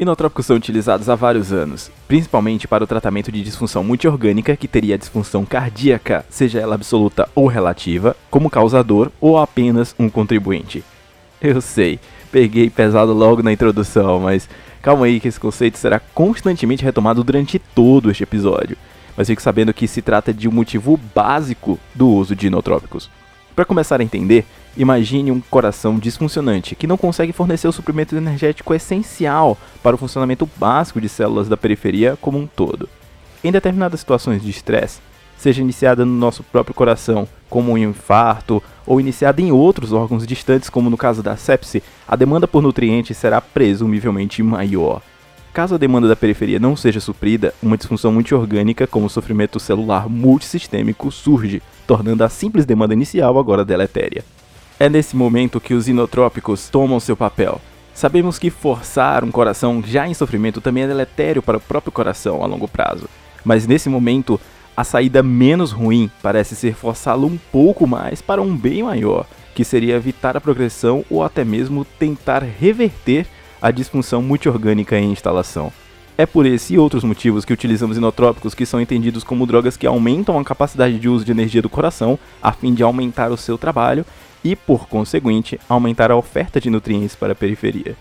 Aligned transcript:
Inotrópicos 0.02 0.46
são 0.46 0.56
utilizados 0.56 1.08
há 1.08 1.14
vários 1.14 1.52
anos, 1.52 1.88
principalmente 2.08 2.66
para 2.66 2.82
o 2.82 2.88
tratamento 2.88 3.30
de 3.30 3.40
disfunção 3.40 3.84
multiorgânica 3.84 4.56
que 4.56 4.66
teria 4.66 4.98
disfunção 4.98 5.44
cardíaca, 5.44 6.26
seja 6.28 6.58
ela 6.58 6.74
absoluta 6.74 7.28
ou 7.36 7.46
relativa, 7.46 8.16
como 8.28 8.50
causador 8.50 9.12
ou 9.20 9.38
apenas 9.38 9.94
um 9.96 10.10
contribuinte. 10.10 10.82
Eu 11.40 11.60
sei, 11.60 12.00
peguei 12.32 12.68
pesado 12.68 13.12
logo 13.12 13.44
na 13.44 13.52
introdução, 13.52 14.18
mas 14.18 14.48
calma 14.82 15.06
aí 15.06 15.20
que 15.20 15.28
esse 15.28 15.38
conceito 15.38 15.78
será 15.78 16.00
constantemente 16.00 16.82
retomado 16.82 17.22
durante 17.22 17.60
todo 17.60 18.10
este 18.10 18.24
episódio. 18.24 18.76
Mas 19.16 19.28
fique 19.28 19.40
sabendo 19.40 19.72
que 19.72 19.86
se 19.86 20.02
trata 20.02 20.34
de 20.34 20.48
um 20.48 20.52
motivo 20.52 20.98
básico 21.14 21.78
do 21.94 22.08
uso 22.08 22.34
de 22.34 22.48
inotrópicos. 22.48 23.08
Para 23.54 23.64
começar 23.64 24.00
a 24.00 24.04
entender, 24.04 24.44
Imagine 24.74 25.30
um 25.30 25.40
coração 25.40 25.98
disfuncionante 25.98 26.74
que 26.74 26.86
não 26.86 26.96
consegue 26.96 27.32
fornecer 27.32 27.68
o 27.68 27.72
suprimento 27.72 28.16
energético 28.16 28.72
essencial 28.72 29.58
para 29.82 29.94
o 29.94 29.98
funcionamento 29.98 30.48
básico 30.56 30.98
de 30.98 31.10
células 31.10 31.46
da 31.46 31.58
periferia 31.58 32.16
como 32.22 32.38
um 32.38 32.46
todo. 32.46 32.88
Em 33.44 33.52
determinadas 33.52 34.00
situações 34.00 34.42
de 34.42 34.48
estresse, 34.48 35.00
seja 35.36 35.60
iniciada 35.60 36.06
no 36.06 36.12
nosso 36.12 36.42
próprio 36.42 36.74
coração, 36.74 37.28
como 37.50 37.72
um 37.72 37.78
infarto, 37.78 38.62
ou 38.86 38.98
iniciada 38.98 39.42
em 39.42 39.52
outros 39.52 39.92
órgãos 39.92 40.26
distantes, 40.26 40.70
como 40.70 40.88
no 40.88 40.96
caso 40.96 41.22
da 41.22 41.36
sepse, 41.36 41.82
a 42.08 42.16
demanda 42.16 42.48
por 42.48 42.62
nutrientes 42.62 43.18
será 43.18 43.42
presumivelmente 43.42 44.42
maior. 44.42 45.02
Caso 45.52 45.74
a 45.74 45.78
demanda 45.78 46.08
da 46.08 46.16
periferia 46.16 46.58
não 46.58 46.74
seja 46.74 46.98
suprida, 46.98 47.52
uma 47.62 47.76
disfunção 47.76 48.10
multiorgânica, 48.10 48.86
como 48.86 49.04
o 49.04 49.10
sofrimento 49.10 49.60
celular 49.60 50.08
multissistêmico, 50.08 51.12
surge, 51.12 51.62
tornando 51.86 52.24
a 52.24 52.28
simples 52.30 52.64
demanda 52.64 52.94
inicial 52.94 53.38
agora 53.38 53.62
deletéria. 53.62 54.24
É 54.80 54.88
nesse 54.88 55.14
momento 55.14 55.60
que 55.60 55.74
os 55.74 55.88
inotrópicos 55.88 56.70
tomam 56.70 56.98
seu 56.98 57.14
papel. 57.14 57.60
Sabemos 57.92 58.38
que 58.38 58.48
forçar 58.48 59.22
um 59.22 59.30
coração 59.30 59.82
já 59.86 60.08
em 60.08 60.14
sofrimento 60.14 60.58
também 60.58 60.84
é 60.84 60.88
deletério 60.88 61.42
para 61.42 61.58
o 61.58 61.60
próprio 61.60 61.92
coração 61.92 62.42
a 62.42 62.46
longo 62.46 62.66
prazo, 62.66 63.06
mas 63.44 63.66
nesse 63.66 63.90
momento 63.90 64.40
a 64.74 64.84
saída 64.84 65.22
menos 65.22 65.70
ruim 65.70 66.10
parece 66.22 66.56
ser 66.56 66.74
forçá-lo 66.74 67.26
um 67.26 67.36
pouco 67.36 67.86
mais 67.86 68.22
para 68.22 68.40
um 68.40 68.56
bem 68.56 68.82
maior, 68.82 69.26
que 69.54 69.64
seria 69.64 69.96
evitar 69.96 70.34
a 70.34 70.40
progressão 70.40 71.04
ou 71.10 71.22
até 71.22 71.44
mesmo 71.44 71.84
tentar 71.84 72.42
reverter 72.42 73.26
a 73.62 73.70
disfunção 73.70 74.20
multiorgânica 74.20 74.98
em 74.98 75.12
instalação. 75.12 75.72
É 76.18 76.26
por 76.26 76.44
esse 76.44 76.74
e 76.74 76.78
outros 76.78 77.04
motivos 77.04 77.44
que 77.44 77.52
utilizamos 77.52 77.96
inotrópicos 77.96 78.54
que 78.54 78.66
são 78.66 78.80
entendidos 78.80 79.24
como 79.24 79.46
drogas 79.46 79.76
que 79.76 79.86
aumentam 79.86 80.38
a 80.38 80.44
capacidade 80.44 80.98
de 80.98 81.08
uso 81.08 81.24
de 81.24 81.30
energia 81.30 81.62
do 81.62 81.70
coração 81.70 82.18
a 82.42 82.52
fim 82.52 82.74
de 82.74 82.82
aumentar 82.82 83.30
o 83.30 83.36
seu 83.36 83.56
trabalho 83.56 84.04
e, 84.44 84.56
por 84.56 84.88
conseguinte, 84.88 85.58
aumentar 85.68 86.10
a 86.10 86.16
oferta 86.16 86.60
de 86.60 86.68
nutrientes 86.68 87.14
para 87.14 87.32
a 87.32 87.36
periferia. 87.36 87.96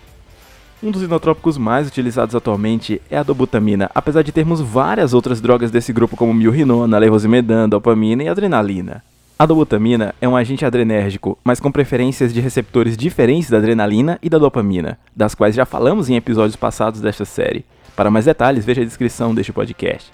Um 0.84 0.90
dos 0.90 1.04
inotrópicos 1.04 1.60
mais 1.60 1.88
utilizados 1.88 2.34
atualmente 2.34 3.00
é 3.10 3.18
a 3.18 3.24
dobutamina, 3.24 3.90
apesar 3.94 4.24
de 4.24 4.32
termos 4.32 4.60
várias 4.60 5.14
outras 5.14 5.40
drogas 5.40 5.70
desse 5.70 5.94
grupo 5.94 6.18
como 6.18 6.34
milrinona, 6.34 6.98
levosimedan, 6.98 7.70
dopamina 7.70 8.24
e 8.24 8.28
adrenalina. 8.28 9.04
A 9.42 9.46
dobutamina 9.48 10.14
é 10.22 10.30
um 10.30 10.36
agente 10.36 10.64
adrenérgico, 10.64 11.36
mas 11.44 11.60
com 11.60 11.72
preferências 11.72 12.32
de 12.32 12.40
receptores 12.40 12.96
diferentes 12.96 13.50
da 13.50 13.58
adrenalina 13.58 14.20
e 14.22 14.30
da 14.30 14.38
dopamina, 14.38 15.00
das 15.16 15.34
quais 15.34 15.56
já 15.56 15.66
falamos 15.66 16.12
em 16.12 16.16
episódios 16.16 16.56
passados 16.56 17.02
desta 17.02 17.26
série. 17.26 17.66
Para 17.96 18.12
mais 18.12 18.26
detalhes, 18.26 18.64
veja 18.64 18.84
a 18.84 18.86
descrição 18.86 19.34
deste 19.34 19.52
podcast. 19.52 20.14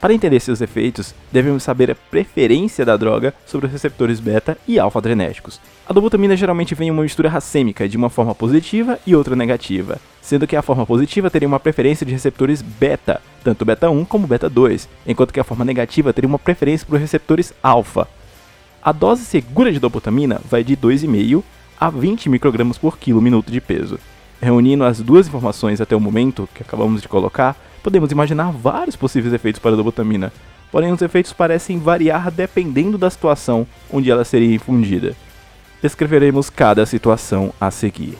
Para 0.00 0.12
entender 0.12 0.40
seus 0.40 0.60
efeitos, 0.60 1.14
devemos 1.30 1.62
saber 1.62 1.92
a 1.92 1.94
preferência 1.94 2.84
da 2.84 2.96
droga 2.96 3.32
sobre 3.46 3.66
os 3.66 3.72
receptores 3.72 4.18
beta 4.18 4.58
e 4.66 4.76
alfa-adrenérgicos. 4.76 5.60
A 5.88 5.92
dobutamina 5.92 6.36
geralmente 6.36 6.74
vem 6.74 6.88
em 6.88 6.90
uma 6.90 7.04
mistura 7.04 7.28
racêmica 7.28 7.88
de 7.88 7.96
uma 7.96 8.10
forma 8.10 8.34
positiva 8.34 8.98
e 9.06 9.14
outra 9.14 9.36
negativa, 9.36 10.00
sendo 10.20 10.48
que 10.48 10.56
a 10.56 10.62
forma 10.62 10.84
positiva 10.84 11.30
teria 11.30 11.46
uma 11.46 11.60
preferência 11.60 12.04
de 12.04 12.10
receptores 12.10 12.60
beta, 12.60 13.20
tanto 13.44 13.64
beta 13.64 13.88
1 13.88 14.04
como 14.04 14.26
beta 14.26 14.50
2, 14.50 14.88
enquanto 15.06 15.32
que 15.32 15.38
a 15.38 15.44
forma 15.44 15.64
negativa 15.64 16.12
teria 16.12 16.26
uma 16.26 16.40
preferência 16.40 16.84
por 16.84 16.98
receptores 16.98 17.54
alfa. 17.62 18.08
A 18.84 18.92
dose 18.92 19.24
segura 19.24 19.72
de 19.72 19.80
dobutamina 19.80 20.42
vai 20.44 20.62
de 20.62 20.76
2,5 20.76 21.42
a 21.80 21.88
20 21.88 22.28
microgramas 22.28 22.76
por 22.76 22.98
quilo 22.98 23.22
minuto 23.22 23.50
de 23.50 23.58
peso. 23.58 23.98
Reunindo 24.42 24.84
as 24.84 25.00
duas 25.00 25.26
informações 25.26 25.80
até 25.80 25.96
o 25.96 26.00
momento 26.00 26.46
que 26.54 26.62
acabamos 26.62 27.00
de 27.00 27.08
colocar, 27.08 27.56
podemos 27.82 28.12
imaginar 28.12 28.52
vários 28.52 28.94
possíveis 28.94 29.32
efeitos 29.32 29.58
para 29.58 29.72
a 29.72 29.76
dobutamina, 29.76 30.30
porém 30.70 30.92
os 30.92 31.00
efeitos 31.00 31.32
parecem 31.32 31.78
variar 31.78 32.30
dependendo 32.30 32.98
da 32.98 33.08
situação 33.08 33.66
onde 33.90 34.10
ela 34.10 34.22
seria 34.22 34.54
infundida. 34.54 35.16
Descreveremos 35.80 36.50
cada 36.50 36.84
situação 36.84 37.54
a 37.58 37.70
seguir. 37.70 38.18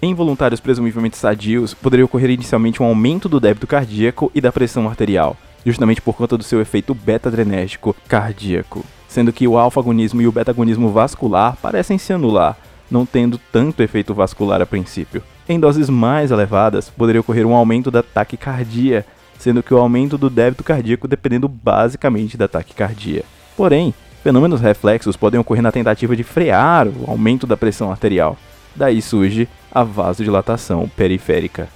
Em 0.00 0.14
voluntários 0.14 0.58
presumivelmente 0.58 1.18
sadios, 1.18 1.74
poderia 1.74 2.06
ocorrer 2.06 2.30
inicialmente 2.30 2.82
um 2.82 2.86
aumento 2.86 3.28
do 3.28 3.38
débito 3.38 3.66
cardíaco 3.66 4.32
e 4.34 4.40
da 4.40 4.50
pressão 4.50 4.88
arterial, 4.88 5.36
justamente 5.66 6.00
por 6.00 6.16
conta 6.16 6.38
do 6.38 6.44
seu 6.44 6.62
efeito 6.62 6.94
beta-adrenérgico 6.94 7.94
cardíaco, 8.08 8.86
sendo 9.10 9.32
que 9.32 9.48
o 9.48 9.58
alfa-agonismo 9.58 10.22
e 10.22 10.28
o 10.28 10.32
beta-agonismo 10.32 10.88
vascular 10.90 11.56
parecem 11.60 11.98
se 11.98 12.12
anular, 12.12 12.56
não 12.88 13.04
tendo 13.04 13.40
tanto 13.50 13.82
efeito 13.82 14.14
vascular 14.14 14.62
a 14.62 14.66
princípio. 14.66 15.20
Em 15.48 15.58
doses 15.58 15.90
mais 15.90 16.30
elevadas, 16.30 16.88
poderia 16.88 17.20
ocorrer 17.20 17.44
um 17.44 17.54
aumento 17.54 17.90
da 17.90 18.04
taquicardia, 18.04 19.04
sendo 19.36 19.64
que 19.64 19.74
o 19.74 19.78
aumento 19.78 20.16
do 20.16 20.30
débito 20.30 20.62
cardíaco 20.62 21.08
dependendo 21.08 21.48
basicamente 21.48 22.36
da 22.36 22.46
taquicardia. 22.46 23.24
Porém, 23.56 23.92
fenômenos 24.22 24.60
reflexos 24.60 25.16
podem 25.16 25.40
ocorrer 25.40 25.62
na 25.62 25.72
tentativa 25.72 26.14
de 26.14 26.22
frear 26.22 26.86
o 26.86 27.10
aumento 27.10 27.48
da 27.48 27.56
pressão 27.56 27.90
arterial. 27.90 28.36
Daí 28.76 29.02
surge 29.02 29.48
a 29.72 29.82
vasodilatação 29.82 30.88
periférica. 30.96 31.68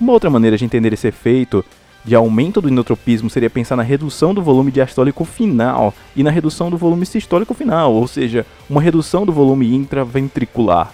Uma 0.00 0.14
outra 0.14 0.30
maneira 0.30 0.56
de 0.56 0.64
entender 0.64 0.94
esse 0.94 1.08
efeito 1.08 1.62
de 2.04 2.14
aumento 2.14 2.60
do 2.60 2.68
inotropismo 2.68 3.30
seria 3.30 3.48
pensar 3.48 3.76
na 3.76 3.82
redução 3.82 4.34
do 4.34 4.42
volume 4.42 4.70
diastólico 4.70 5.24
final 5.24 5.94
e 6.14 6.22
na 6.22 6.30
redução 6.30 6.70
do 6.70 6.76
volume 6.76 7.06
sistólico 7.06 7.54
final, 7.54 7.92
ou 7.92 8.06
seja, 8.06 8.44
uma 8.68 8.80
redução 8.80 9.24
do 9.24 9.32
volume 9.32 9.74
intraventricular 9.74 10.92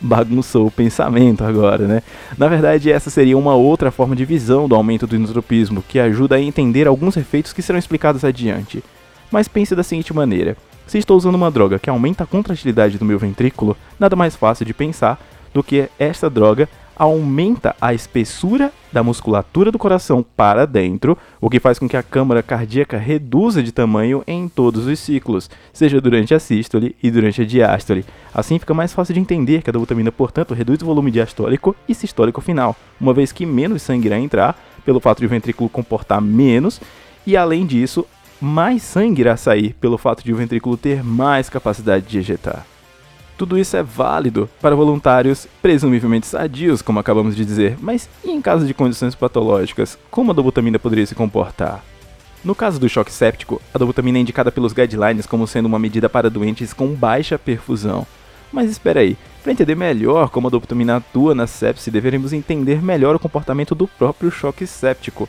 bagunçou 0.00 0.66
o 0.66 0.70
pensamento 0.70 1.42
agora, 1.44 1.86
né? 1.86 2.02
Na 2.36 2.48
verdade, 2.48 2.90
essa 2.90 3.10
seria 3.10 3.36
uma 3.36 3.54
outra 3.54 3.90
forma 3.90 4.14
de 4.14 4.24
visão 4.24 4.68
do 4.68 4.74
aumento 4.74 5.06
do 5.06 5.16
inotropismo, 5.16 5.82
que 5.86 5.98
ajuda 5.98 6.36
a 6.36 6.40
entender 6.40 6.86
alguns 6.86 7.16
efeitos 7.16 7.52
que 7.52 7.62
serão 7.62 7.78
explicados 7.78 8.24
adiante. 8.24 8.82
Mas 9.30 9.48
pense 9.48 9.74
da 9.74 9.82
seguinte 9.82 10.14
maneira: 10.14 10.56
se 10.86 10.98
estou 10.98 11.16
usando 11.16 11.34
uma 11.34 11.50
droga 11.50 11.78
que 11.78 11.90
aumenta 11.90 12.24
a 12.24 12.26
contratilidade 12.26 12.98
do 12.98 13.04
meu 13.04 13.18
ventrículo, 13.18 13.76
nada 13.98 14.16
mais 14.16 14.36
fácil 14.36 14.64
de 14.64 14.72
pensar 14.72 15.20
do 15.52 15.62
que 15.62 15.88
esta 15.98 16.30
droga 16.30 16.68
aumenta 16.98 17.76
a 17.80 17.94
espessura 17.94 18.72
da 18.92 19.02
musculatura 19.02 19.70
do 19.70 19.78
coração 19.78 20.24
para 20.36 20.66
dentro, 20.66 21.16
o 21.40 21.48
que 21.48 21.60
faz 21.60 21.78
com 21.78 21.88
que 21.88 21.96
a 21.96 22.02
câmara 22.02 22.42
cardíaca 22.42 22.98
reduza 22.98 23.62
de 23.62 23.70
tamanho 23.70 24.22
em 24.26 24.48
todos 24.48 24.86
os 24.86 24.98
ciclos, 24.98 25.48
seja 25.72 26.00
durante 26.00 26.34
a 26.34 26.40
sístole 26.40 26.96
e 27.02 27.10
durante 27.10 27.42
a 27.42 27.44
diástole. 27.44 28.04
Assim 28.34 28.58
fica 28.58 28.74
mais 28.74 28.92
fácil 28.92 29.14
de 29.14 29.20
entender 29.20 29.62
que 29.62 29.70
a 29.70 29.72
dobutamina, 29.72 30.10
portanto, 30.10 30.54
reduz 30.54 30.82
o 30.82 30.86
volume 30.86 31.10
diastólico 31.10 31.76
e 31.88 31.94
sistólico 31.94 32.40
final, 32.40 32.74
uma 33.00 33.14
vez 33.14 33.30
que 33.30 33.46
menos 33.46 33.82
sangue 33.82 34.08
irá 34.08 34.18
entrar, 34.18 34.58
pelo 34.84 35.00
fato 35.00 35.20
de 35.20 35.26
o 35.26 35.28
ventrículo 35.28 35.68
comportar 35.68 36.20
menos, 36.20 36.80
e 37.26 37.36
além 37.36 37.66
disso, 37.66 38.06
mais 38.40 38.82
sangue 38.82 39.20
irá 39.20 39.36
sair, 39.36 39.74
pelo 39.74 39.98
fato 39.98 40.24
de 40.24 40.32
o 40.32 40.36
ventrículo 40.36 40.76
ter 40.76 41.04
mais 41.04 41.48
capacidade 41.48 42.06
de 42.06 42.18
ejetar. 42.18 42.64
Tudo 43.38 43.56
isso 43.56 43.76
é 43.76 43.84
válido 43.84 44.50
para 44.60 44.74
voluntários 44.74 45.46
presumivelmente 45.62 46.26
sadios, 46.26 46.82
como 46.82 46.98
acabamos 46.98 47.36
de 47.36 47.44
dizer, 47.44 47.78
mas 47.80 48.08
e 48.24 48.32
em 48.32 48.42
caso 48.42 48.66
de 48.66 48.74
condições 48.74 49.14
patológicas, 49.14 49.96
como 50.10 50.32
a 50.32 50.34
dobutamina 50.34 50.76
poderia 50.76 51.06
se 51.06 51.14
comportar? 51.14 51.84
No 52.44 52.52
caso 52.52 52.80
do 52.80 52.88
choque 52.88 53.12
séptico, 53.12 53.62
a 53.72 53.78
dobutamina 53.78 54.18
é 54.18 54.22
indicada 54.22 54.50
pelos 54.50 54.72
guidelines 54.72 55.24
como 55.24 55.46
sendo 55.46 55.66
uma 55.66 55.78
medida 55.78 56.08
para 56.08 56.28
doentes 56.28 56.72
com 56.72 56.88
baixa 56.88 57.38
perfusão. 57.38 58.04
Mas 58.52 58.72
espera 58.72 59.00
aí, 59.00 59.16
para 59.40 59.52
entender 59.52 59.76
melhor 59.76 60.30
como 60.30 60.48
a 60.48 60.50
dopamina 60.50 60.96
atua 60.96 61.32
na 61.32 61.46
sepse, 61.46 61.92
deveremos 61.92 62.32
entender 62.32 62.82
melhor 62.82 63.14
o 63.14 63.20
comportamento 63.20 63.72
do 63.72 63.86
próprio 63.86 64.32
choque 64.32 64.66
séptico. 64.66 65.28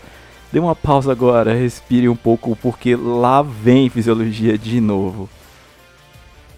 Dê 0.52 0.58
uma 0.58 0.76
pausa 0.76 1.12
agora, 1.12 1.54
respire 1.54 2.10
um 2.10 2.16
pouco, 2.16 2.56
porque 2.56 2.96
lá 2.96 3.44
vem 3.44 3.88
fisiologia 3.88 4.58
de 4.58 4.82
novo. 4.82 5.30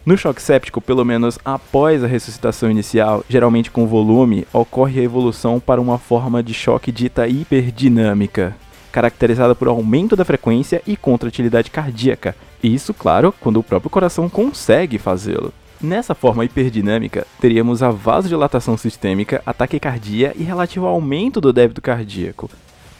No 0.03 0.18
choque 0.18 0.42
séptico, 0.42 0.81
pelo 0.81 1.06
menos 1.06 1.38
após 1.45 2.03
a 2.03 2.07
ressuscitação 2.07 2.71
inicial, 2.71 3.24
geralmente 3.30 3.69
com 3.69 3.86
volume, 3.86 4.48
ocorre 4.51 5.00
a 5.00 5.03
evolução 5.03 5.59
para 5.59 5.80
uma 5.80 6.00
forma 6.00 6.42
de 6.42 6.56
choque 6.56 6.92
dita 6.92 7.27
hiperdinâmica, 7.27 8.56
caracterizada 8.92 9.53
por 9.53 9.68
aumento 9.68 10.15
da 10.15 10.25
frequência 10.25 10.81
e 10.88 10.98
contratilidade 10.98 11.69
cardíaca. 11.69 12.36
Isso, 12.63 12.95
claro, 12.95 13.31
quando 13.39 13.57
o 13.57 13.63
próprio 13.63 13.92
coração 13.92 14.27
consegue 14.27 14.98
fazê-lo. 14.98 15.53
Nessa 15.80 16.15
forma 16.15 16.45
hiperdinâmica, 16.45 17.27
teríamos 17.39 17.83
a 17.83 17.92
vasodilatação 17.92 18.75
sistêmica, 18.77 19.44
a 19.45 19.54
taquicardia 19.54 20.33
e 20.36 20.42
relativo 20.42 20.88
aumento 20.88 21.39
do 21.39 21.54
débito 21.54 21.81
cardíaco, 21.81 22.50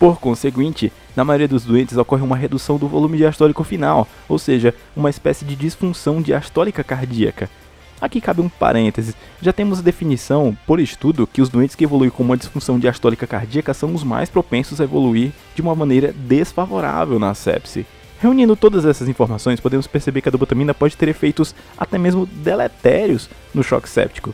por 0.02 0.20
conseguinte, 0.20 0.92
na 1.16 1.24
maioria 1.24 1.48
dos 1.48 1.64
doentes 1.64 1.96
ocorre 1.96 2.24
uma 2.24 2.36
redução 2.36 2.76
do 2.76 2.88
volume 2.88 3.18
diastólico 3.18 3.64
final, 3.64 4.08
ou 4.28 4.40
seja, 4.40 4.74
uma 4.96 5.12
espécie 5.12 5.46
de 5.46 5.56
disfunção 5.56 6.24
diastólica 6.24 6.84
cardíaca. 6.84 7.48
Aqui 8.02 8.20
cabe 8.20 8.42
um 8.42 8.50
parênteses, 8.50 9.16
já 9.40 9.54
temos 9.54 9.78
a 9.78 9.84
definição, 9.84 10.58
por 10.66 10.80
estudo, 10.80 11.28
que 11.28 11.40
os 11.40 11.50
doentes 11.50 11.76
que 11.76 11.84
evoluem 11.84 12.10
com 12.10 12.24
uma 12.24 12.36
disfunção 12.36 12.80
diastólica 12.80 13.28
cardíaca 13.28 13.76
são 13.76 13.94
os 13.94 14.04
mais 14.04 14.28
propensos 14.28 14.82
a 14.82 14.86
evoluir 14.86 15.34
de 15.54 15.62
uma 15.62 15.76
maneira 15.76 16.12
desfavorável 16.12 17.20
na 17.20 17.36
sepse. 17.36 17.86
Reunindo 18.20 18.56
todas 18.56 18.86
essas 18.86 19.08
informações, 19.08 19.60
podemos 19.60 19.86
perceber 19.86 20.22
que 20.22 20.30
a 20.30 20.32
dobutamina 20.32 20.74
pode 20.74 20.98
ter 20.98 21.10
efeitos 21.10 21.54
até 21.78 22.00
mesmo 22.00 22.26
deletérios 22.26 23.30
no 23.54 23.62
choque 23.62 23.88
séptico. 23.88 24.34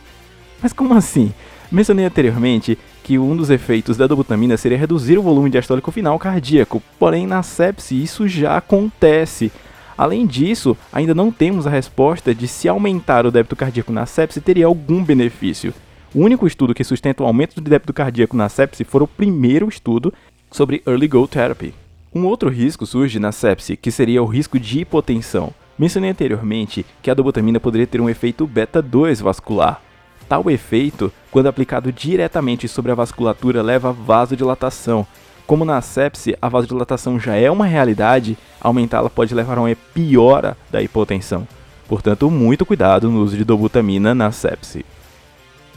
Mas 0.62 0.72
como 0.72 0.94
assim? 0.94 1.30
Mencionei 1.70 2.06
anteriormente 2.06 2.78
que 3.08 3.18
um 3.18 3.34
dos 3.34 3.48
efeitos 3.48 3.96
da 3.96 4.06
dobutamina 4.06 4.54
seria 4.58 4.76
reduzir 4.76 5.16
o 5.16 5.22
volume 5.22 5.48
diastólico 5.48 5.90
final 5.90 6.18
cardíaco, 6.18 6.82
porém 6.98 7.26
na 7.26 7.42
sepse 7.42 7.94
isso 7.94 8.28
já 8.28 8.58
acontece. 8.58 9.50
Além 9.96 10.26
disso, 10.26 10.76
ainda 10.92 11.14
não 11.14 11.32
temos 11.32 11.66
a 11.66 11.70
resposta 11.70 12.34
de 12.34 12.46
se 12.46 12.68
aumentar 12.68 13.24
o 13.24 13.30
débito 13.30 13.56
cardíaco 13.56 13.90
na 13.90 14.04
sepse 14.04 14.42
teria 14.42 14.66
algum 14.66 15.02
benefício. 15.02 15.72
O 16.14 16.20
único 16.20 16.46
estudo 16.46 16.74
que 16.74 16.84
sustenta 16.84 17.22
o 17.22 17.26
aumento 17.26 17.54
de 17.54 17.70
débito 17.70 17.94
cardíaco 17.94 18.36
na 18.36 18.50
sepse 18.50 18.84
foi 18.84 19.00
o 19.00 19.08
primeiro 19.08 19.70
estudo 19.70 20.12
sobre 20.50 20.82
Early 20.86 21.08
Go 21.08 21.26
Therapy. 21.26 21.72
Um 22.14 22.26
outro 22.26 22.50
risco 22.50 22.84
surge 22.84 23.18
na 23.18 23.32
sepse, 23.32 23.74
que 23.74 23.90
seria 23.90 24.22
o 24.22 24.26
risco 24.26 24.60
de 24.60 24.80
hipotensão. 24.80 25.54
Mencionei 25.78 26.10
anteriormente 26.10 26.84
que 27.00 27.10
a 27.10 27.14
dobutamina 27.14 27.58
poderia 27.58 27.86
ter 27.86 28.02
um 28.02 28.10
efeito 28.10 28.46
beta 28.46 28.82
2 28.82 29.22
vascular, 29.22 29.80
Tal 30.28 30.50
efeito, 30.50 31.10
quando 31.30 31.46
aplicado 31.46 31.90
diretamente 31.90 32.68
sobre 32.68 32.92
a 32.92 32.94
vasculatura, 32.94 33.62
leva 33.62 33.88
a 33.88 33.92
vasodilatação. 33.92 35.06
Como 35.46 35.64
na 35.64 35.80
sepse 35.80 36.36
a 36.42 36.48
vasodilatação 36.48 37.18
já 37.18 37.34
é 37.34 37.50
uma 37.50 37.64
realidade, 37.64 38.36
aumentá-la 38.60 39.08
pode 39.08 39.34
levar 39.34 39.56
a 39.56 39.62
uma 39.62 39.74
piora 39.94 40.56
da 40.70 40.82
hipotensão. 40.82 41.48
Portanto, 41.88 42.30
muito 42.30 42.66
cuidado 42.66 43.08
no 43.08 43.22
uso 43.22 43.34
de 43.34 43.44
dobutamina 43.44 44.14
na 44.14 44.30
sepse. 44.30 44.84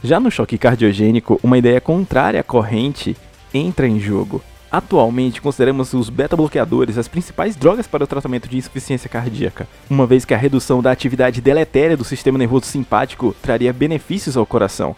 Já 0.04 0.20
no 0.20 0.30
choque 0.30 0.58
cardiogênico, 0.58 1.40
uma 1.42 1.56
ideia 1.56 1.80
contrária 1.80 2.40
à 2.40 2.42
corrente 2.42 3.16
entra 3.54 3.88
em 3.88 3.98
jogo. 3.98 4.42
Atualmente, 4.72 5.42
consideramos 5.42 5.92
os 5.92 6.08
beta-bloqueadores 6.08 6.96
as 6.96 7.06
principais 7.06 7.54
drogas 7.54 7.86
para 7.86 8.04
o 8.04 8.06
tratamento 8.06 8.48
de 8.48 8.56
insuficiência 8.56 9.06
cardíaca, 9.06 9.68
uma 9.90 10.06
vez 10.06 10.24
que 10.24 10.32
a 10.32 10.36
redução 10.38 10.80
da 10.80 10.90
atividade 10.90 11.42
deletéria 11.42 11.94
do 11.94 12.04
sistema 12.04 12.38
nervoso 12.38 12.64
simpático 12.64 13.36
traria 13.42 13.70
benefícios 13.70 14.34
ao 14.34 14.46
coração. 14.46 14.96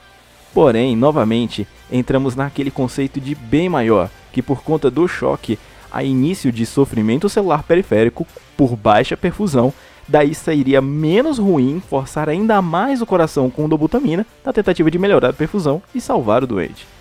Porém, 0.55 0.95
novamente, 0.95 1.67
entramos 1.91 2.37
naquele 2.37 2.71
conceito 2.71 3.21
de 3.21 3.35
bem 3.35 3.69
maior, 3.69 4.09
que 4.33 4.41
por 4.41 4.63
conta 4.63 4.89
do 4.93 5.09
choque, 5.09 5.59
há 5.91 6.05
início 6.05 6.53
de 6.53 6.65
sofrimento 6.65 7.29
celular 7.29 7.65
periférico 7.65 8.25
por 8.57 8.77
baixa 8.77 9.17
perfusão, 9.17 9.75
daí 10.09 10.37
sairia 10.37 10.81
menos 10.81 11.37
ruim 11.37 11.83
forçar 11.91 12.29
ainda 12.29 12.63
mais 12.63 13.03
o 13.03 13.07
coração 13.07 13.51
com 13.51 13.69
dobutamina 13.69 14.25
na 14.45 14.53
tentativa 14.53 14.89
de 14.89 15.01
melhorar 15.01 15.31
a 15.31 15.33
perfusão 15.33 15.83
e 15.93 16.01
salvar 16.01 16.45
o 16.45 16.47
doente. 16.47 16.94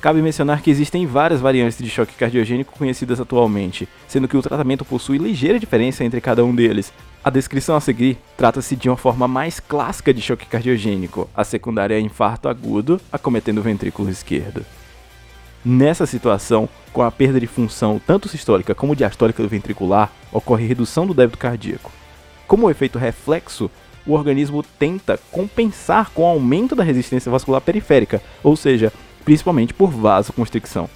Cabe 0.00 0.22
mencionar 0.22 0.62
que 0.62 0.70
existem 0.70 1.04
várias 1.04 1.42
variantes 1.42 1.76
de 1.76 1.90
choque 1.90 2.14
cardiogênico 2.14 2.72
conhecidas 2.72 3.20
atualmente, 3.20 3.86
sendo 4.08 4.26
que 4.26 4.36
o 4.36 4.40
tratamento 4.40 4.82
possui 4.82 5.18
ligeira 5.18 5.60
diferença 5.60 6.02
entre 6.02 6.22
cada 6.22 6.42
um 6.42 6.54
deles. 6.54 6.90
A 7.22 7.28
descrição 7.28 7.76
a 7.76 7.80
seguir 7.82 8.16
trata-se 8.34 8.74
de 8.74 8.88
uma 8.88 8.96
forma 8.96 9.28
mais 9.28 9.60
clássica 9.60 10.14
de 10.14 10.22
choque 10.22 10.46
cardiogênico, 10.46 11.28
a 11.36 11.44
secundária 11.44 11.96
é 11.96 12.00
infarto 12.00 12.48
agudo 12.48 12.98
acometendo 13.12 13.58
o 13.58 13.62
ventrículo 13.62 14.08
esquerdo. 14.08 14.64
Nessa 15.62 16.06
situação, 16.06 16.66
com 16.94 17.02
a 17.02 17.10
perda 17.10 17.38
de 17.38 17.46
função 17.46 18.00
tanto 18.06 18.26
sistólica 18.26 18.74
como 18.74 18.96
diastólica 18.96 19.42
do 19.42 19.50
ventricular, 19.50 20.10
ocorre 20.32 20.66
redução 20.66 21.06
do 21.06 21.12
débito 21.12 21.36
cardíaco. 21.36 21.92
Como 22.46 22.70
efeito 22.70 22.98
reflexo, 22.98 23.70
o 24.06 24.14
organismo 24.14 24.64
tenta 24.78 25.20
compensar 25.30 26.10
com 26.10 26.22
o 26.22 26.26
aumento 26.26 26.74
da 26.74 26.82
resistência 26.82 27.30
vascular 27.30 27.60
periférica, 27.60 28.22
ou 28.42 28.56
seja, 28.56 28.90
principalmente 29.24 29.74
por 29.74 29.90
vasoconstricção. 29.90 30.88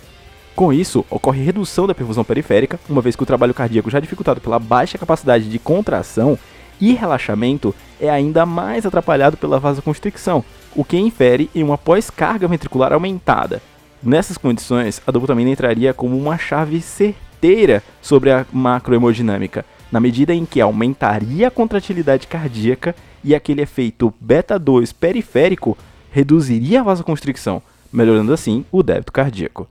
Com 0.55 0.73
isso, 0.73 1.05
ocorre 1.11 1.43
redução 1.43 1.87
da 1.87 1.94
perfusão 1.94 2.23
periférica, 2.23 2.79
uma 2.88 3.03
vez 3.03 3.17
que 3.17 3.23
o 3.23 3.26
trabalho 3.26 3.53
cardíaco 3.53 3.91
já 3.91 3.99
dificultado 3.99 4.41
pela 4.41 4.59
baixa 4.59 4.97
capacidade 4.97 5.50
de 5.50 5.59
contração 5.59 6.38
e 6.81 6.93
relaxamento 6.93 7.75
é 8.00 8.09
ainda 8.09 8.47
mais 8.47 8.87
atrapalhado 8.87 9.37
pela 9.37 9.59
vasoconstricção, 9.59 10.44
o 10.75 10.85
que 10.85 10.97
infere 10.97 11.50
em 11.55 11.62
uma 11.62 11.79
pós-carga 11.79 12.47
ventricular 12.47 12.93
aumentada. 12.93 13.61
Nessas 14.03 14.37
condições, 14.37 15.00
a 15.06 15.11
dobutamina 15.11 15.50
entraria 15.50 15.94
como 15.94 16.17
uma 16.17 16.37
chave 16.37 16.81
certeira 16.81 17.82
sobre 18.03 18.31
a 18.31 18.47
macrohemodinâmica, 18.53 19.65
na 19.91 19.99
medida 19.99 20.35
em 20.35 20.44
que 20.44 20.61
aumentaria 20.61 21.49
a 21.49 21.50
contratilidade 21.50 22.26
cardíaca 22.26 22.94
e 23.23 23.35
aquele 23.35 23.62
efeito 23.62 24.12
beta 24.21 24.59
2 24.59 24.93
periférico 24.93 25.76
reduziria 26.11 26.81
a 26.81 26.85
vasoconstricção, 26.85 27.62
melhorando 27.94 28.32
assim 28.32 28.64
o 28.73 28.82
débito 28.82 29.12
cardíaco. 29.12 29.69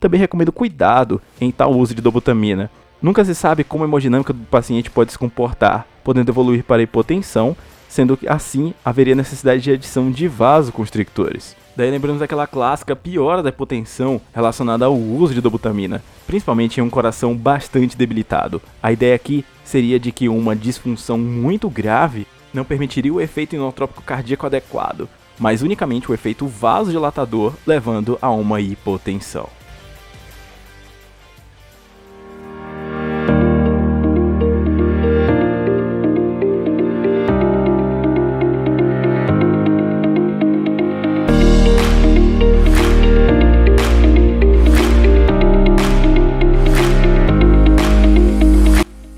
Também 0.00 0.18
recomendo 0.18 0.50
cuidado 0.50 1.20
em 1.40 1.50
tal 1.50 1.72
uso 1.72 1.94
de 1.94 2.00
dobutamina. 2.00 2.70
Nunca 3.00 3.24
se 3.24 3.34
sabe 3.34 3.62
como 3.62 3.84
a 3.84 3.86
hemodinâmica 3.86 4.32
do 4.32 4.44
paciente 4.46 4.90
pode 4.90 5.12
se 5.12 5.18
comportar, 5.18 5.86
podendo 6.02 6.30
evoluir 6.30 6.64
para 6.64 6.82
hipotensão, 6.82 7.56
sendo 7.88 8.16
que 8.16 8.26
assim 8.26 8.72
haveria 8.84 9.14
necessidade 9.14 9.62
de 9.62 9.70
adição 9.70 10.10
de 10.10 10.26
vasoconstrictores. 10.26 11.54
Daí 11.76 11.90
lembramos 11.90 12.22
aquela 12.22 12.46
clássica 12.46 12.96
piora 12.96 13.42
da 13.42 13.50
hipotensão 13.50 14.18
relacionada 14.34 14.86
ao 14.86 14.96
uso 14.96 15.34
de 15.34 15.42
dobutamina, 15.42 16.02
principalmente 16.26 16.80
em 16.80 16.82
um 16.82 16.88
coração 16.88 17.36
bastante 17.36 17.98
debilitado. 17.98 18.62
A 18.82 18.92
ideia 18.92 19.14
aqui 19.14 19.44
seria 19.62 20.00
de 20.00 20.10
que 20.10 20.26
uma 20.26 20.56
disfunção 20.56 21.18
muito 21.18 21.68
grave 21.68 22.26
não 22.52 22.64
permitiria 22.64 23.12
o 23.12 23.20
efeito 23.20 23.54
inotrópico 23.54 24.02
cardíaco 24.02 24.46
adequado, 24.46 25.06
mas 25.38 25.62
unicamente 25.62 26.10
o 26.10 26.14
efeito 26.14 26.46
vasodilatador, 26.46 27.54
levando 27.66 28.18
a 28.20 28.30
uma 28.30 28.60
hipotensão. 28.60 29.48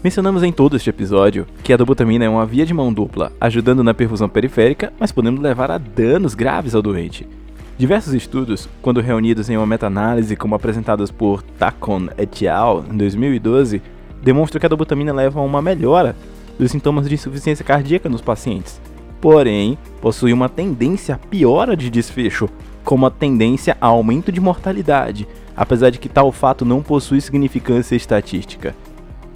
Mencionamos 0.08 0.42
em 0.42 0.50
todo 0.50 0.74
este 0.74 0.88
episódio 0.88 1.46
que 1.62 1.70
a 1.70 1.76
dobutamina 1.76 2.24
é 2.24 2.28
uma 2.30 2.46
via 2.46 2.64
de 2.64 2.72
mão 2.72 2.90
dupla, 2.90 3.30
ajudando 3.38 3.84
na 3.84 3.92
perfusão 3.92 4.26
periférica, 4.26 4.90
mas 4.98 5.12
podendo 5.12 5.38
levar 5.38 5.70
a 5.70 5.76
danos 5.76 6.34
graves 6.34 6.74
ao 6.74 6.80
doente. 6.80 7.28
Diversos 7.76 8.14
estudos, 8.14 8.66
quando 8.80 9.02
reunidos 9.02 9.50
em 9.50 9.58
uma 9.58 9.66
meta-análise 9.66 10.34
como 10.34 10.54
apresentadas 10.54 11.10
por 11.10 11.42
Tacon 11.42 12.08
et 12.16 12.46
al. 12.46 12.86
em 12.90 12.96
2012, 12.96 13.82
demonstram 14.22 14.58
que 14.58 14.64
a 14.64 14.68
dobutamina 14.70 15.12
leva 15.12 15.40
a 15.40 15.42
uma 15.42 15.60
melhora 15.60 16.16
dos 16.58 16.70
sintomas 16.70 17.06
de 17.06 17.14
insuficiência 17.14 17.62
cardíaca 17.62 18.08
nos 18.08 18.22
pacientes. 18.22 18.80
Porém, 19.20 19.76
possui 20.00 20.32
uma 20.32 20.48
tendência 20.48 21.16
a 21.16 21.18
piora 21.18 21.76
de 21.76 21.90
desfecho, 21.90 22.48
como 22.82 23.04
a 23.04 23.10
tendência 23.10 23.76
a 23.78 23.88
aumento 23.88 24.32
de 24.32 24.40
mortalidade, 24.40 25.28
apesar 25.54 25.90
de 25.90 25.98
que 25.98 26.08
tal 26.08 26.32
fato 26.32 26.64
não 26.64 26.80
possui 26.82 27.20
significância 27.20 27.94
estatística. 27.94 28.74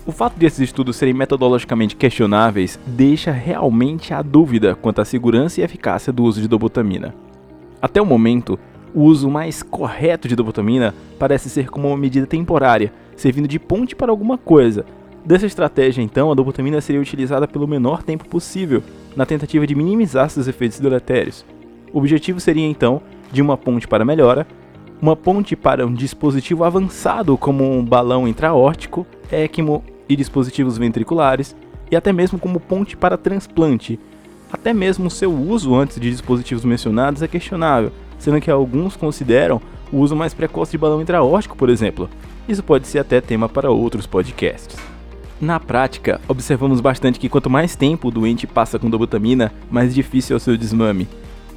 O 0.04 0.10
fato 0.10 0.36
de 0.36 0.44
esses 0.44 0.58
estudos 0.58 0.96
serem 0.96 1.14
metodologicamente 1.14 1.94
questionáveis 1.94 2.76
deixa 2.84 3.30
realmente 3.30 4.12
a 4.12 4.20
dúvida 4.20 4.74
quanto 4.74 5.00
à 5.00 5.04
segurança 5.04 5.60
e 5.60 5.64
eficácia 5.64 6.12
do 6.12 6.24
uso 6.24 6.40
de 6.40 6.48
dobutamina. 6.48 7.14
Até 7.80 8.02
o 8.02 8.06
momento, 8.06 8.58
o 8.92 9.02
uso 9.02 9.30
mais 9.30 9.62
correto 9.62 10.26
de 10.26 10.34
dobutamina 10.34 10.92
parece 11.20 11.48
ser 11.48 11.70
como 11.70 11.86
uma 11.86 11.96
medida 11.96 12.26
temporária, 12.26 12.92
servindo 13.14 13.46
de 13.46 13.60
ponte 13.60 13.94
para 13.94 14.10
alguma 14.10 14.36
coisa. 14.36 14.84
Dessa 15.24 15.46
estratégia, 15.46 16.02
então, 16.02 16.32
a 16.32 16.34
dobutamina 16.34 16.80
seria 16.80 17.00
utilizada 17.00 17.46
pelo 17.46 17.68
menor 17.68 18.02
tempo 18.02 18.26
possível, 18.26 18.82
na 19.14 19.24
tentativa 19.24 19.68
de 19.68 19.74
minimizar 19.76 20.28
seus 20.30 20.48
efeitos 20.48 20.80
deletérios. 20.80 21.44
O 21.92 21.98
objetivo 21.98 22.40
seria 22.40 22.66
então 22.66 23.00
de 23.30 23.40
uma 23.40 23.56
ponte 23.56 23.86
para 23.86 24.04
melhora, 24.04 24.48
uma 25.00 25.14
ponte 25.14 25.54
para 25.54 25.86
um 25.86 25.94
dispositivo 25.94 26.64
avançado 26.64 27.38
como 27.38 27.70
um 27.70 27.84
balão 27.84 28.26
intraórtico, 28.26 29.06
ECMO 29.30 29.91
e 30.08 30.16
dispositivos 30.16 30.78
ventriculares, 30.78 31.54
e 31.90 31.96
até 31.96 32.12
mesmo 32.12 32.38
como 32.38 32.58
ponte 32.60 32.96
para 32.96 33.18
transplante. 33.18 33.98
Até 34.52 34.72
mesmo 34.72 35.10
seu 35.10 35.32
uso 35.32 35.74
antes 35.74 36.00
de 36.00 36.10
dispositivos 36.10 36.64
mencionados 36.64 37.22
é 37.22 37.28
questionável, 37.28 37.92
sendo 38.18 38.40
que 38.40 38.50
alguns 38.50 38.96
consideram 38.96 39.60
o 39.92 39.98
uso 39.98 40.16
mais 40.16 40.34
precoce 40.34 40.72
de 40.72 40.78
balão 40.78 41.02
intraórtico, 41.02 41.56
por 41.56 41.68
exemplo. 41.68 42.08
Isso 42.48 42.62
pode 42.62 42.86
ser 42.86 42.98
até 42.98 43.20
tema 43.20 43.48
para 43.48 43.70
outros 43.70 44.06
podcasts. 44.06 44.76
Na 45.40 45.58
prática, 45.58 46.20
observamos 46.28 46.80
bastante 46.80 47.18
que 47.18 47.28
quanto 47.28 47.50
mais 47.50 47.74
tempo 47.74 48.08
o 48.08 48.10
doente 48.10 48.46
passa 48.46 48.78
com 48.78 48.88
dobutamina, 48.88 49.52
mais 49.70 49.94
difícil 49.94 50.34
é 50.34 50.36
o 50.36 50.40
seu 50.40 50.56
desmame. 50.56 51.08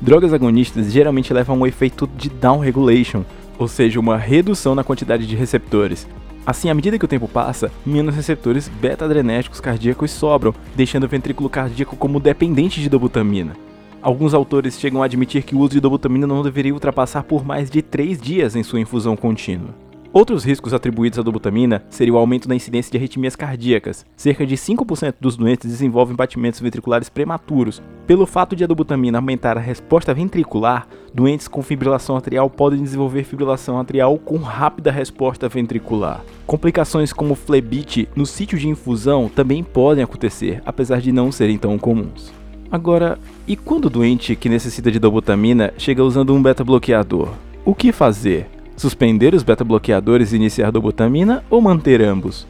Drogas 0.01 0.33
agonistas 0.33 0.91
geralmente 0.91 1.33
levam 1.33 1.55
a 1.55 1.59
um 1.59 1.67
efeito 1.67 2.09
de 2.17 2.29
down 2.29 2.59
regulation, 2.59 3.23
ou 3.57 3.67
seja, 3.67 3.99
uma 3.99 4.17
redução 4.17 4.75
na 4.75 4.83
quantidade 4.83 5.27
de 5.27 5.35
receptores. 5.35 6.07
Assim, 6.45 6.69
à 6.69 6.73
medida 6.75 6.99
que 6.99 7.05
o 7.05 7.07
tempo 7.07 7.27
passa, 7.27 7.71
menos 7.83 8.15
receptores 8.15 8.67
beta-adrenérgicos 8.67 9.59
cardíacos 9.59 10.11
sobram, 10.11 10.53
deixando 10.75 11.05
o 11.05 11.09
ventrículo 11.09 11.49
cardíaco 11.49 11.95
como 11.95 12.19
dependente 12.19 12.79
de 12.79 12.87
dobutamina. 12.87 13.53
Alguns 13.99 14.35
autores 14.35 14.79
chegam 14.79 15.01
a 15.01 15.05
admitir 15.05 15.41
que 15.41 15.55
o 15.55 15.59
uso 15.59 15.71
de 15.71 15.79
dobutamina 15.79 16.27
não 16.27 16.43
deveria 16.43 16.73
ultrapassar 16.73 17.23
por 17.23 17.43
mais 17.43 17.71
de 17.71 17.81
3 17.81 18.21
dias 18.21 18.55
em 18.55 18.61
sua 18.61 18.79
infusão 18.79 19.15
contínua. 19.15 19.73
Outros 20.15 20.45
riscos 20.45 20.73
atribuídos 20.73 21.19
à 21.19 21.21
dobutamina 21.21 21.83
seria 21.89 22.13
o 22.13 22.17
aumento 22.17 22.47
da 22.47 22.55
incidência 22.55 22.89
de 22.89 22.97
arritmias 22.97 23.35
cardíacas. 23.35 24.05
Cerca 24.15 24.45
de 24.45 24.55
5% 24.55 25.15
dos 25.19 25.35
doentes 25.35 25.69
desenvolvem 25.69 26.15
batimentos 26.15 26.61
ventriculares 26.61 27.09
prematuros. 27.09 27.81
Pelo 28.07 28.25
fato 28.25 28.55
de 28.55 28.63
a 28.63 28.67
dobutamina 28.67 29.17
aumentar 29.17 29.57
a 29.57 29.59
resposta 29.59 30.13
ventricular, 30.13 30.87
doentes 31.13 31.49
com 31.49 31.61
fibrilação 31.61 32.15
atrial 32.15 32.49
podem 32.49 32.81
desenvolver 32.81 33.25
fibrilação 33.25 33.77
atrial 33.77 34.17
com 34.17 34.37
rápida 34.37 34.89
resposta 34.89 35.49
ventricular. 35.49 36.23
Complicações 36.47 37.11
como 37.11 37.35
flebite 37.35 38.07
no 38.15 38.25
sítio 38.25 38.57
de 38.57 38.69
infusão 38.69 39.27
também 39.27 39.65
podem 39.65 40.01
acontecer, 40.01 40.63
apesar 40.65 41.01
de 41.01 41.11
não 41.11 41.29
serem 41.29 41.57
tão 41.57 41.77
comuns. 41.77 42.31
Agora, 42.71 43.19
e 43.45 43.57
quando 43.57 43.87
o 43.87 43.89
doente 43.89 44.33
que 44.33 44.47
necessita 44.47 44.89
de 44.89 44.97
dobutamina 44.97 45.73
chega 45.77 46.01
usando 46.01 46.33
um 46.33 46.41
beta-bloqueador? 46.41 47.33
O 47.65 47.75
que 47.75 47.91
fazer? 47.91 48.54
Suspender 48.77 49.33
os 49.33 49.41
beta-bloqueadores 49.41 50.33
e 50.33 50.35
iniciar 50.35 50.69
dobutamina 50.69 51.45
ou 51.49 51.61
manter 51.61 52.01
ambos? 52.01 52.45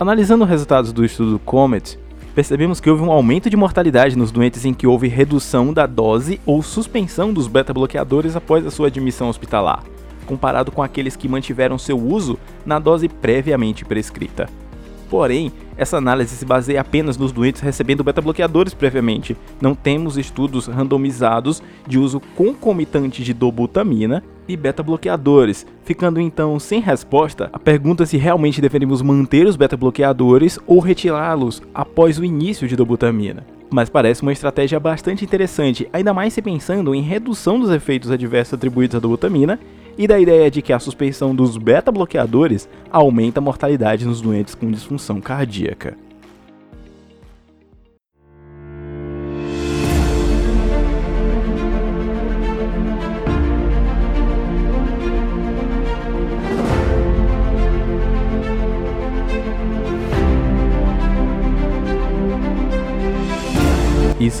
Analisando 0.00 0.42
os 0.42 0.50
resultados 0.50 0.92
do 0.92 1.04
estudo 1.04 1.38
COMET, 1.38 1.96
percebemos 2.34 2.80
que 2.80 2.90
houve 2.90 3.04
um 3.04 3.12
aumento 3.12 3.48
de 3.48 3.56
mortalidade 3.56 4.18
nos 4.18 4.32
doentes 4.32 4.64
em 4.64 4.74
que 4.74 4.86
houve 4.86 5.06
redução 5.06 5.72
da 5.72 5.86
dose 5.86 6.40
ou 6.44 6.60
suspensão 6.60 7.32
dos 7.32 7.46
beta-bloqueadores 7.46 8.34
após 8.34 8.66
a 8.66 8.70
sua 8.70 8.88
admissão 8.88 9.28
hospitalar, 9.28 9.84
comparado 10.26 10.72
com 10.72 10.82
aqueles 10.82 11.14
que 11.14 11.28
mantiveram 11.28 11.78
seu 11.78 11.96
uso 11.96 12.36
na 12.66 12.80
dose 12.80 13.08
previamente 13.08 13.84
prescrita. 13.84 14.48
Porém, 15.08 15.52
essa 15.76 15.98
análise 15.98 16.34
se 16.34 16.44
baseia 16.44 16.80
apenas 16.80 17.16
nos 17.16 17.30
doentes 17.30 17.62
recebendo 17.62 18.02
beta-bloqueadores 18.02 18.74
previamente. 18.74 19.36
Não 19.60 19.74
temos 19.74 20.18
estudos 20.18 20.66
randomizados 20.66 21.62
de 21.86 21.98
uso 21.98 22.20
concomitante 22.34 23.22
de 23.22 23.32
dobutamina 23.32 24.22
e 24.50 24.56
beta-bloqueadores, 24.56 25.66
ficando 25.84 26.20
então 26.20 26.58
sem 26.58 26.80
resposta 26.80 27.48
a 27.52 27.58
pergunta 27.58 28.04
se 28.04 28.16
realmente 28.16 28.60
deveríamos 28.60 29.02
manter 29.02 29.46
os 29.46 29.56
beta-bloqueadores 29.56 30.58
ou 30.66 30.80
retirá-los 30.80 31.62
após 31.72 32.18
o 32.18 32.24
início 32.24 32.66
de 32.66 32.76
dobutamina. 32.76 33.46
Mas 33.70 33.88
parece 33.88 34.22
uma 34.22 34.32
estratégia 34.32 34.80
bastante 34.80 35.24
interessante, 35.24 35.88
ainda 35.92 36.12
mais 36.12 36.32
se 36.32 36.42
pensando 36.42 36.94
em 36.94 37.02
redução 37.02 37.60
dos 37.60 37.70
efeitos 37.70 38.10
adversos 38.10 38.54
atribuídos 38.54 38.96
à 38.96 38.98
dobutamina 38.98 39.60
e 39.96 40.08
da 40.08 40.18
ideia 40.18 40.50
de 40.50 40.60
que 40.62 40.72
a 40.72 40.78
suspensão 40.78 41.34
dos 41.34 41.56
beta-bloqueadores 41.56 42.68
aumenta 42.90 43.38
a 43.38 43.42
mortalidade 43.42 44.04
nos 44.04 44.20
doentes 44.20 44.54
com 44.54 44.70
disfunção 44.70 45.20
cardíaca. 45.20 45.96